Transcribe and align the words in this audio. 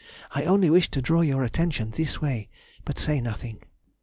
I 0.31 0.45
only 0.45 0.67
wish 0.71 0.89
to 0.89 1.01
draw 1.03 1.21
your 1.21 1.43
attention 1.43 1.91
this 1.91 2.19
way, 2.19 2.49
but 2.85 2.97
say 2.97 3.21
nothing. 3.21 3.59